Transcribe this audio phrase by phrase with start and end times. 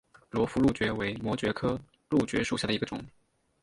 [0.31, 2.99] 罗浮蕗蕨为膜蕨科蕗蕨属下的一个种。